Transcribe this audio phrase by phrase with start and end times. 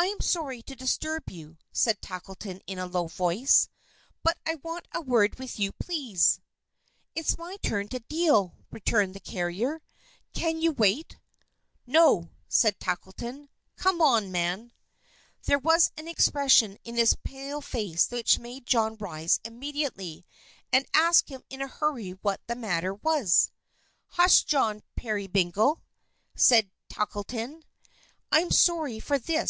[0.00, 3.68] "I am sorry to disturb you," said Tackleton in a low voice,
[4.22, 6.38] "but I want a word with you, please."
[7.16, 9.82] "It's my turn to deal," returned the carrier.
[10.32, 11.18] "Can you wait?"
[11.84, 13.48] "No," said Tackleton.
[13.74, 14.70] "Come on, man."
[15.46, 20.24] There was an expression in his pale face which made John rise immediately,
[20.72, 23.50] and ask him in a hurry what the matter was.
[24.10, 25.82] "Hush, John Peerybingle,"
[26.36, 27.64] said Tackleton.
[28.30, 29.46] "I am sorry for this.